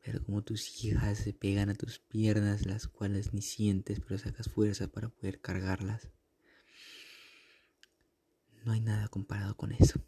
[0.05, 4.49] Ver cómo tus hijas se pegan a tus piernas, las cuales ni sientes, pero sacas
[4.49, 6.09] fuerza para poder cargarlas.
[8.63, 9.99] No hay nada comparado con eso.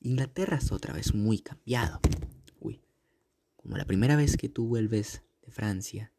[0.00, 2.00] Inglaterra es otra vez muy cambiado.
[2.60, 2.82] Uy,
[3.56, 6.12] como la primera vez que tú vuelves de Francia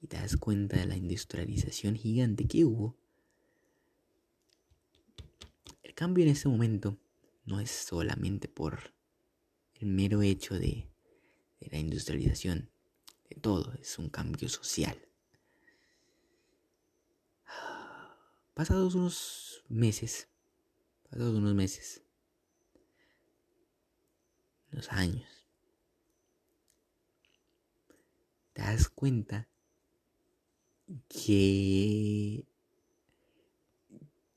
[0.00, 2.96] y te das cuenta de la industrialización gigante que hubo,
[5.82, 6.98] el cambio en ese momento
[7.44, 8.92] no es solamente por
[9.82, 10.88] el mero hecho de,
[11.58, 12.70] la industrialización,
[13.28, 15.08] de todo, es un cambio social.
[18.54, 20.28] Pasados unos meses,
[21.10, 22.02] pasados unos meses,
[24.70, 25.48] unos años,
[28.52, 29.48] te das cuenta
[31.08, 32.46] que,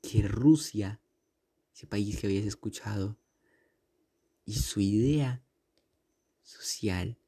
[0.02, 1.00] que Rusia,
[1.72, 3.16] ese país que habías escuchado,
[4.46, 5.42] y su idea
[6.42, 7.18] social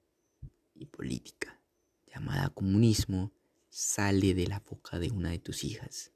[0.75, 1.61] y política
[2.07, 3.33] llamada comunismo
[3.69, 6.13] sale de la boca de una de tus hijas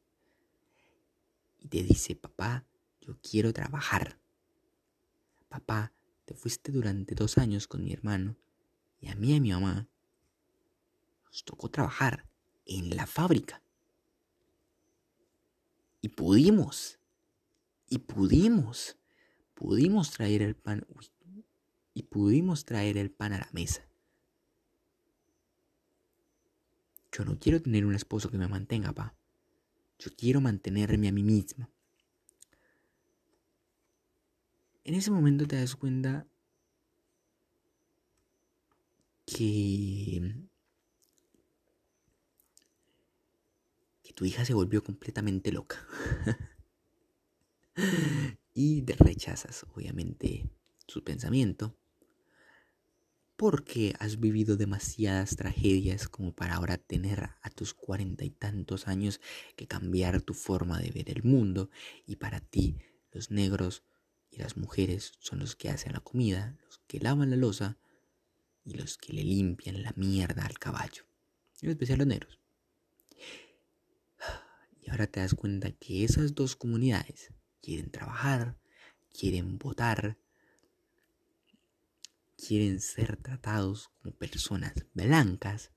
[1.59, 2.67] y te dice, papá,
[3.01, 4.19] yo quiero trabajar.
[5.49, 5.93] Papá,
[6.25, 8.37] te fuiste durante dos años con mi hermano
[9.01, 9.88] y a mí y a mi mamá
[11.25, 12.29] nos tocó trabajar
[12.65, 13.62] en la fábrica.
[16.01, 16.99] Y pudimos,
[17.88, 18.97] y pudimos
[19.55, 20.87] pudimos traer el pan
[21.95, 23.87] y pudimos traer el pan a la mesa.
[27.12, 29.15] Yo no quiero tener un esposo que me mantenga, pa.
[29.99, 31.69] Yo quiero mantenerme a mí misma.
[34.85, 36.27] En ese momento te das cuenta
[39.27, 40.35] que
[44.03, 45.87] que tu hija se volvió completamente loca.
[48.55, 50.51] y rechazas obviamente
[50.87, 51.77] su pensamiento
[53.37, 59.21] porque has vivido demasiadas tragedias como para ahora tener a tus cuarenta y tantos años
[59.57, 61.71] que cambiar tu forma de ver el mundo
[62.07, 62.79] y para ti
[63.11, 63.83] los negros
[64.31, 67.79] y las mujeres son los que hacen la comida, los que lavan la losa
[68.65, 71.05] y los que le limpian la mierda al caballo,
[71.61, 72.38] en especial los negros.
[74.81, 78.59] Y ahora te das cuenta que esas dos comunidades quieren trabajar,
[79.18, 80.18] quieren votar,
[82.37, 85.70] quieren ser tratados como personas blancas,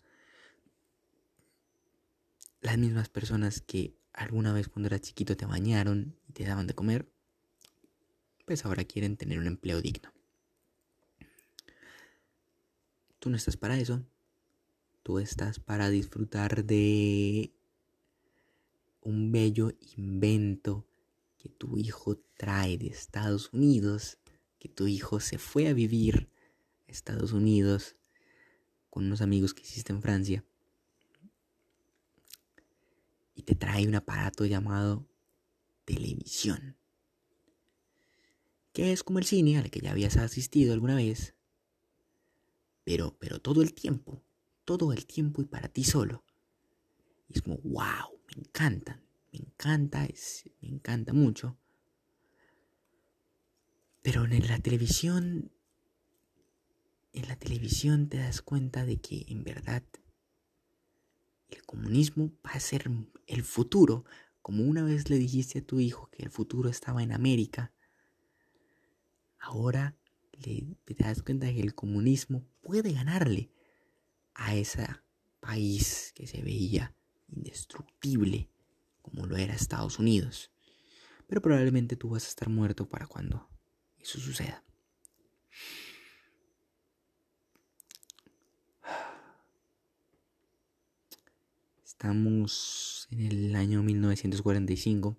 [2.62, 6.74] las mismas personas que alguna vez cuando eras chiquito te bañaron y te daban de
[6.74, 7.08] comer,
[8.46, 10.12] pues ahora quieren tener un empleo digno.
[13.20, 14.04] Tú no estás para eso,
[15.04, 17.54] tú estás para disfrutar de
[19.02, 20.88] un bello invento
[21.46, 24.18] que tu hijo trae de Estados Unidos,
[24.58, 26.28] que tu hijo se fue a vivir
[26.88, 27.98] a Estados Unidos
[28.90, 30.44] con unos amigos que hiciste en Francia
[33.36, 35.08] y te trae un aparato llamado
[35.86, 36.76] televisión,
[38.74, 41.36] que es como el cine al que ya habías asistido alguna vez,
[42.84, 44.24] pero, pero todo el tiempo,
[44.64, 46.24] todo el tiempo y para ti solo.
[47.30, 49.05] Y es como, wow, me encantan
[49.36, 50.08] me encanta,
[50.62, 51.58] me encanta mucho.
[54.02, 55.52] Pero en la televisión,
[57.12, 59.84] en la televisión te das cuenta de que en verdad
[61.50, 62.90] el comunismo va a ser
[63.28, 64.06] el futuro.
[64.42, 67.74] Como una vez le dijiste a tu hijo que el futuro estaba en América,
[69.40, 69.98] ahora
[70.34, 73.50] le, te das cuenta de que el comunismo puede ganarle
[74.36, 74.88] a ese
[75.40, 76.96] país que se veía
[77.28, 78.50] indestructible
[79.06, 80.52] como lo era Estados Unidos.
[81.28, 83.48] Pero probablemente tú vas a estar muerto para cuando
[84.00, 84.64] eso suceda.
[91.84, 95.18] Estamos en el año 1945.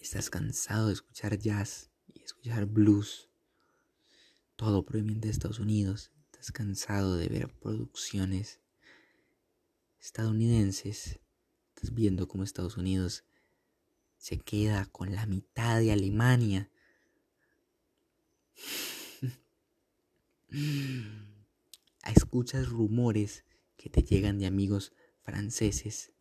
[0.00, 3.28] Estás cansado de escuchar jazz y escuchar blues.
[4.54, 6.12] Todo proveniente de Estados Unidos.
[6.26, 8.59] Estás cansado de ver producciones
[10.00, 11.20] estadounidenses.
[11.74, 13.24] Estás viendo cómo Estados Unidos
[14.16, 16.70] se queda con la mitad de Alemania.
[22.30, 23.44] escuchas rumores
[23.76, 24.92] que te llegan de amigos
[25.22, 26.12] franceses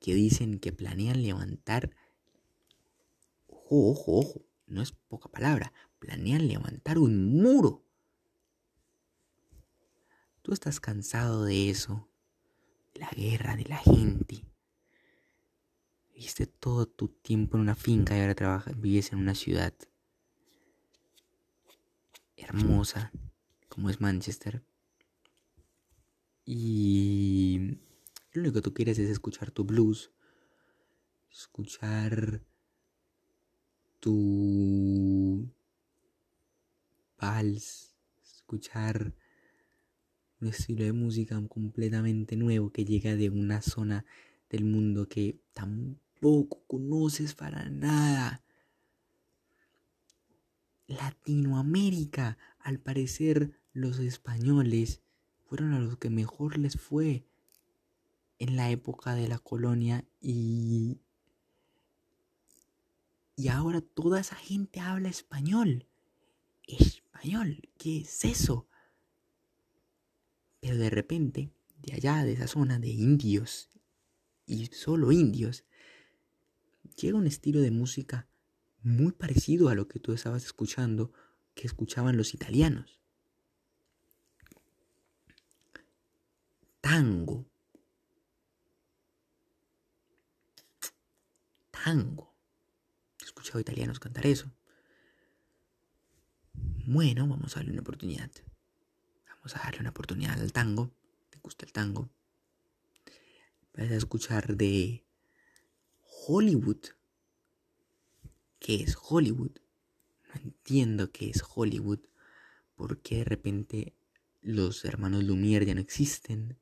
[0.00, 1.90] que dicen que planean levantar,
[3.46, 7.82] ojo, ojo, ojo, no es poca palabra, planean levantar un muro.
[10.42, 12.08] Tú estás cansado de eso,
[12.94, 14.44] la guerra, de la gente.
[16.14, 19.74] Viste todo tu tiempo en una finca y ahora trabajas, vives en una ciudad
[22.36, 23.12] hermosa,
[23.68, 24.62] como es Manchester.
[26.44, 27.78] Y
[28.32, 30.12] lo único que tú quieres es escuchar tu blues,
[31.30, 32.42] escuchar
[33.98, 35.50] tu
[37.18, 39.14] vals, escuchar
[40.44, 44.04] un estilo de música completamente nuevo que llega de una zona
[44.50, 48.42] del mundo que tampoco conoces para nada.
[50.86, 55.00] Latinoamérica, al parecer, los españoles
[55.46, 57.24] fueron a los que mejor les fue
[58.38, 60.98] en la época de la colonia y
[63.36, 65.88] y ahora toda esa gente habla español.
[66.68, 68.68] Español, ¿qué es eso?
[70.64, 71.50] Pero de repente,
[71.82, 73.68] de allá, de esa zona de indios,
[74.46, 75.66] y solo indios,
[76.96, 78.28] llega un estilo de música
[78.80, 81.12] muy parecido a lo que tú estabas escuchando,
[81.54, 83.02] que escuchaban los italianos.
[86.80, 87.44] tango.
[91.70, 92.34] Tango.
[93.20, 94.50] He escuchado italianos cantar eso.
[96.86, 98.30] Bueno, vamos a darle una oportunidad.
[99.44, 100.90] Vamos a darle una oportunidad al tango.
[101.28, 102.08] ¿Te gusta el tango?
[103.76, 105.04] Vas a escuchar de
[106.26, 106.80] Hollywood.
[108.58, 109.50] ¿Qué es Hollywood?
[110.28, 112.00] No entiendo qué es Hollywood.
[112.74, 113.94] ¿Por qué de repente
[114.40, 116.56] los hermanos Lumière ya no existen?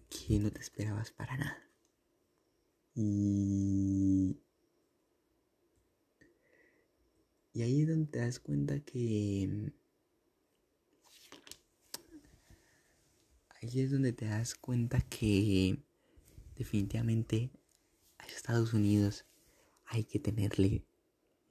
[0.09, 1.69] que no te esperabas para nada.
[2.95, 4.41] Y...
[7.53, 9.73] Y ahí es donde te das cuenta que...
[13.61, 15.83] Ahí es donde te das cuenta que
[16.55, 17.51] definitivamente
[18.17, 19.25] a Estados Unidos
[19.85, 20.83] hay que tenerle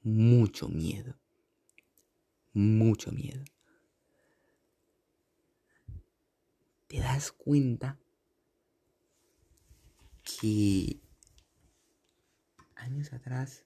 [0.03, 1.16] mucho miedo.
[2.53, 3.44] Mucho miedo.
[6.88, 8.01] Te das cuenta
[10.24, 11.01] que
[12.74, 13.64] años atrás,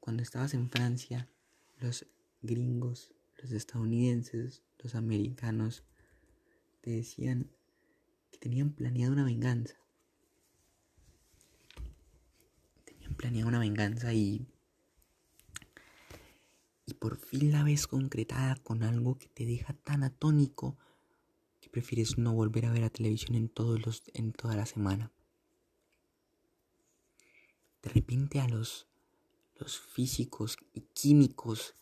[0.00, 1.30] cuando estabas en Francia,
[1.78, 2.06] los
[2.42, 5.84] gringos, los estadounidenses, los americanos,
[6.80, 7.50] te decían
[8.30, 9.74] que tenían planeado una venganza.
[12.84, 14.46] Tenían planeado una venganza y...
[16.88, 20.78] Y por fin la ves concretada con algo que te deja tan atónico
[21.60, 25.10] que prefieres no volver a ver a televisión en, todos los, en toda la semana
[27.86, 28.88] de repente a los,
[29.58, 31.74] los físicos y químicos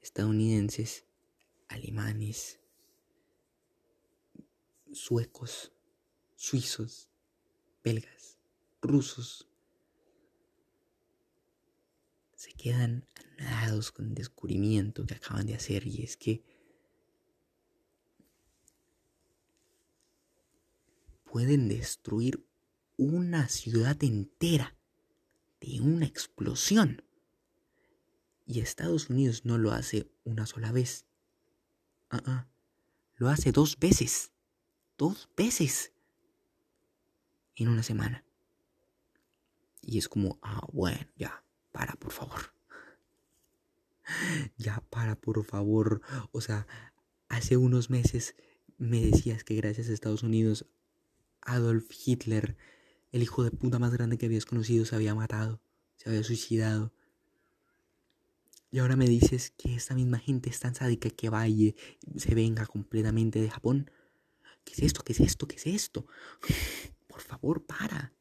[0.00, 1.04] estadounidenses,
[1.68, 2.60] alemanes,
[4.92, 5.72] suecos,
[6.36, 7.08] suizos,
[7.82, 8.38] belgas,
[8.80, 9.46] rusos,
[12.34, 16.44] se quedan anonadados con el descubrimiento que acaban de hacer y es que
[21.24, 22.46] pueden destruir
[22.96, 24.76] una ciudad entera
[25.60, 27.02] de una explosión.
[28.48, 31.04] Y Estados Unidos no lo hace una sola vez,
[32.10, 32.46] Ah, ah.
[33.16, 34.32] Lo hace dos veces.
[34.96, 35.92] Dos veces.
[37.54, 38.24] En una semana.
[39.82, 42.40] Y es como, ah, bueno, ya, para, por favor.
[44.56, 46.00] Ya, para, por favor.
[46.32, 46.66] O sea,
[47.28, 48.36] hace unos meses
[48.78, 50.64] me decías que gracias a Estados Unidos,
[51.42, 52.56] Adolf Hitler,
[53.12, 55.60] el hijo de puta más grande que habías conocido, se había matado,
[55.96, 56.94] se había suicidado.
[58.70, 61.72] Y ahora me dices que esta misma gente es tan sádica que vaya,
[62.16, 63.90] se venga completamente de Japón.
[64.64, 65.02] ¿Qué es esto?
[65.02, 65.48] ¿Qué es esto?
[65.48, 66.06] ¿Qué es esto?
[67.08, 68.12] Por favor, para.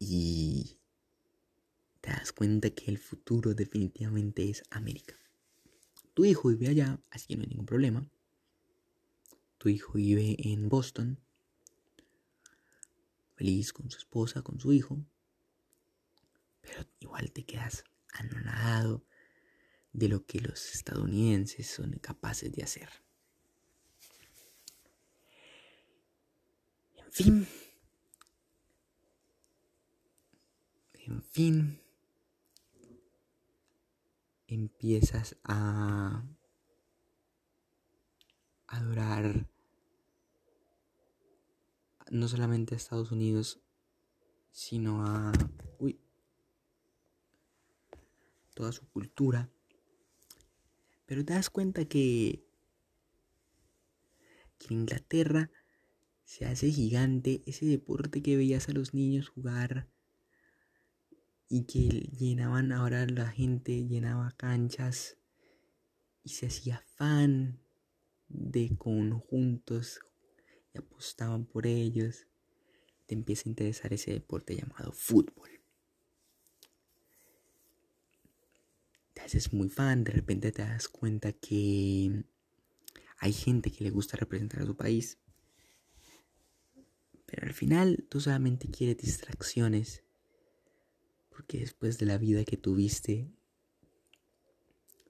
[0.00, 0.78] Y
[2.00, 5.14] te das cuenta que el futuro definitivamente es América.
[6.14, 8.08] Tu hijo vive allá, así que no hay ningún problema.
[9.58, 11.20] Tu hijo vive en Boston,
[13.38, 14.98] feliz con su esposa, con su hijo.
[16.60, 19.04] Pero igual te quedas anonadado
[19.92, 22.88] de lo que los estadounidenses son capaces de hacer.
[26.96, 27.48] En fin.
[30.94, 31.80] En fin.
[34.48, 36.24] Empiezas a
[38.66, 39.48] adorar
[42.10, 43.60] no solamente a Estados Unidos,
[44.50, 45.32] sino a
[48.54, 49.48] toda su cultura.
[51.06, 52.44] Pero te das cuenta que,
[54.58, 55.50] que Inglaterra
[56.24, 59.88] se hace gigante ese deporte que veías a los niños jugar
[61.48, 61.88] y que
[62.18, 65.16] llenaban ahora la gente, llenaba canchas
[66.24, 67.60] y se hacía fan
[68.28, 70.00] de conjuntos
[70.78, 72.26] apostaban por ellos.
[73.06, 75.48] Te empieza a interesar ese deporte llamado fútbol.
[79.14, 82.24] Te haces muy fan, de repente te das cuenta que
[83.18, 85.18] hay gente que le gusta representar a su país.
[87.26, 90.02] Pero al final tú solamente quieres distracciones.
[91.28, 93.30] Porque después de la vida que tuviste,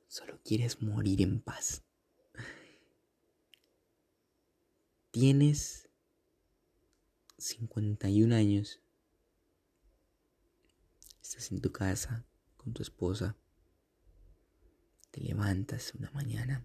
[0.08, 1.87] solo quieres morir en paz.
[5.20, 5.88] Tienes
[7.38, 8.78] 51 años.
[11.20, 12.24] Estás en tu casa
[12.56, 13.36] con tu esposa.
[15.10, 16.64] Te levantas una mañana.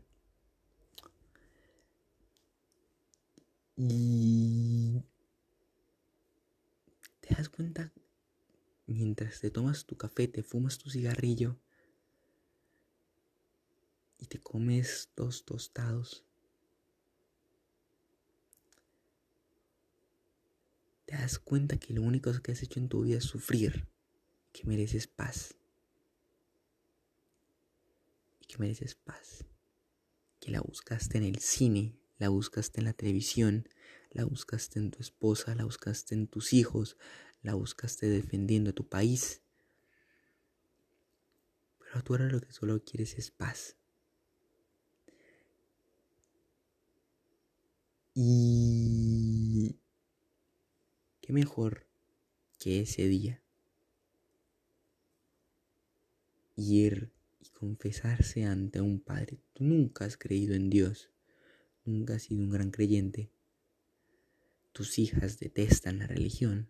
[3.75, 5.01] Y
[7.21, 7.91] te das cuenta
[8.85, 11.57] mientras te tomas tu café, te fumas tu cigarrillo
[14.19, 16.23] y te comes dos tostados
[21.13, 23.87] te das cuenta que lo único que has hecho en tu vida es sufrir,
[24.51, 25.53] que mereces paz.
[28.39, 29.45] Y que mereces paz.
[30.39, 33.69] Que la buscaste en el cine, la buscaste en la televisión,
[34.09, 36.97] la buscaste en tu esposa, la buscaste en tus hijos,
[37.43, 39.43] la buscaste defendiendo a tu país.
[41.77, 43.77] Pero tú ahora lo que solo quieres es paz.
[48.15, 49.32] Y
[51.23, 51.87] ¿Qué mejor
[52.59, 53.41] que ese día?
[56.57, 59.39] Ir y confesarse ante un padre.
[59.53, 61.11] Tú nunca has creído en Dios,
[61.85, 63.31] nunca has sido un gran creyente.
[64.73, 66.69] Tus hijas detestan la religión,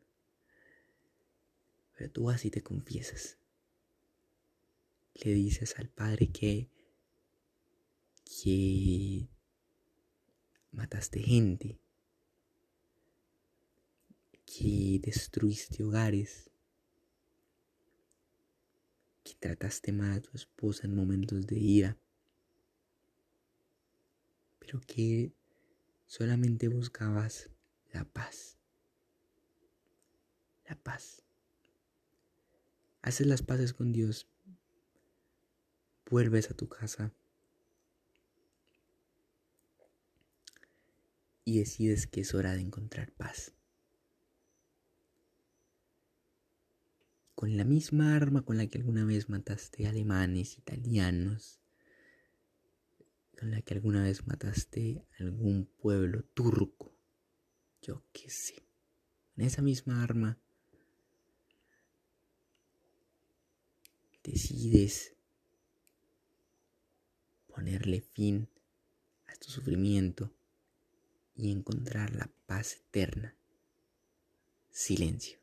[1.98, 3.40] pero tú así te confiesas.
[5.16, 6.70] Le dices al padre que
[8.24, 9.28] que
[10.72, 11.80] mataste gente,
[14.56, 16.52] que destruiste hogares,
[19.24, 21.98] que trataste mal a tu esposa en momentos de ira,
[24.60, 25.34] pero que
[26.06, 27.50] solamente buscabas
[27.94, 28.58] la paz.
[30.70, 31.24] La paz.
[33.02, 34.28] Haces las paces con Dios,
[36.10, 37.12] vuelves a tu casa
[41.44, 43.54] y decides que es hora de encontrar paz.
[47.44, 51.60] Con la misma arma con la que alguna vez mataste alemanes, italianos,
[53.38, 56.96] con la que alguna vez mataste algún pueblo turco,
[57.82, 58.64] yo qué sé,
[59.36, 60.38] con esa misma arma
[64.24, 65.14] decides
[67.48, 68.48] ponerle fin
[69.28, 70.34] a tu sufrimiento
[71.36, 73.36] y encontrar la paz eterna.
[74.72, 75.43] Silencio.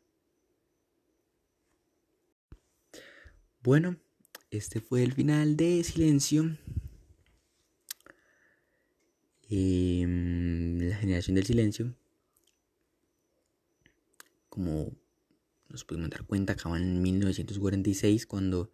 [3.63, 3.99] Bueno,
[4.51, 6.57] este fue el final de Silencio.
[9.51, 11.95] Em, la generación del silencio.
[14.49, 14.97] Como
[15.69, 18.73] nos pudimos dar cuenta, acaba en 1946 cuando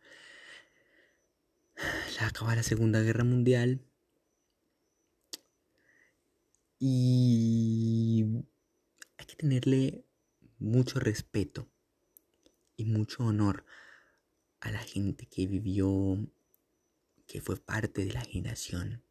[2.20, 3.80] acaba la Segunda Guerra Mundial.
[6.78, 8.24] Y
[9.18, 10.05] hay que tenerle
[10.61, 11.66] mucho respeto
[12.76, 13.64] y mucho honor
[14.66, 16.18] a la gente que vivió,
[17.26, 19.02] que fue parte de la generación,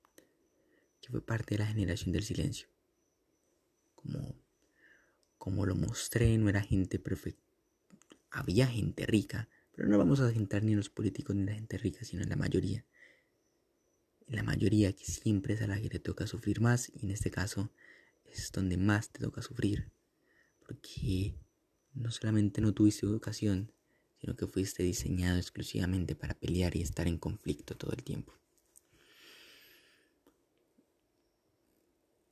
[1.02, 2.68] que fue parte de la generación del silencio.
[3.96, 4.36] Como,
[5.38, 7.42] como lo mostré, no era gente perfecta,
[8.32, 11.56] había gente rica, pero no vamos a centrar ni en los políticos ni en la
[11.56, 12.86] gente rica, sino en la mayoría.
[14.28, 17.12] En la mayoría que siempre es a la que le toca sufrir más y en
[17.12, 17.72] este caso
[18.26, 19.90] es donde más te toca sufrir.
[20.66, 21.36] Porque
[21.94, 23.72] no solamente no tuviste educación,
[24.26, 28.34] sino que fuiste diseñado exclusivamente para pelear y estar en conflicto todo el tiempo.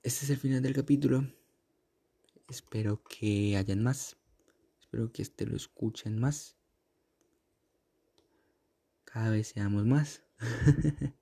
[0.01, 1.31] Este es el final del capítulo.
[2.49, 4.17] Espero que hayan más.
[4.79, 6.55] Espero que este lo escuchen más.
[9.05, 10.23] Cada vez seamos más.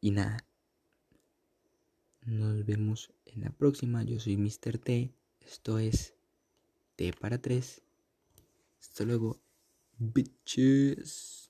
[0.00, 0.38] y nada.
[2.22, 4.04] Nos vemos en la próxima.
[4.04, 4.78] Yo soy Mr.
[4.78, 5.12] T.
[5.42, 6.14] Esto es
[6.96, 7.82] T para 3.
[8.82, 9.40] Hasta luego.
[9.98, 11.41] Bitches.